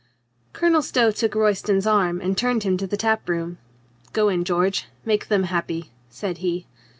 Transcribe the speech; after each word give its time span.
Colonel 0.51 0.81
Stow 0.81 1.11
took 1.11 1.35
Royston's 1.35 1.85
arm 1.85 2.21
and 2.21 2.35
turned 2.35 2.63
him 2.63 2.75
to 2.77 2.87
the 2.87 2.97
tap 2.97 3.29
room. 3.29 3.59
"Go 4.13 4.29
in, 4.29 4.43
George. 4.43 4.87
Make 5.05 5.27
them 5.27 5.43
happy," 5.43 5.91
said 6.09 6.39
he. 6.39 6.65